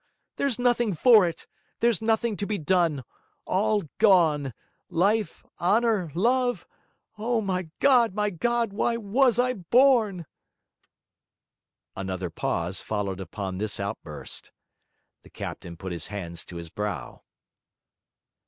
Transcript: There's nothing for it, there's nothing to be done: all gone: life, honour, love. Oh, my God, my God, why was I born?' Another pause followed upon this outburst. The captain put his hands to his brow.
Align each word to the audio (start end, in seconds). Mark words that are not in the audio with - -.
There's 0.37 0.57
nothing 0.57 0.95
for 0.95 1.27
it, 1.27 1.45
there's 1.79 2.01
nothing 2.01 2.35
to 2.37 2.47
be 2.47 2.57
done: 2.57 3.03
all 3.45 3.83
gone: 3.99 4.51
life, 4.89 5.43
honour, 5.59 6.09
love. 6.15 6.65
Oh, 7.19 7.39
my 7.39 7.69
God, 7.79 8.15
my 8.15 8.31
God, 8.31 8.73
why 8.73 8.97
was 8.97 9.37
I 9.37 9.53
born?' 9.53 10.25
Another 11.95 12.31
pause 12.31 12.81
followed 12.81 13.19
upon 13.19 13.59
this 13.59 13.79
outburst. 13.79 14.51
The 15.21 15.29
captain 15.29 15.77
put 15.77 15.91
his 15.91 16.07
hands 16.07 16.45
to 16.45 16.55
his 16.55 16.71
brow. 16.71 17.21